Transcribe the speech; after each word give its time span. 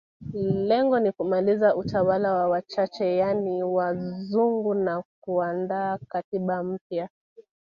Lengo 0.67 0.99
ni 0.99 1.11
kumaliza 1.11 1.75
utawala 1.75 2.33
wa 2.33 2.49
wachache 2.49 3.15
yani 3.17 3.63
wa 3.63 3.69
wazungu 3.85 4.73
na 4.73 5.03
kuandaa 5.23 5.97
katiba 5.97 6.63
mpya 6.63 7.09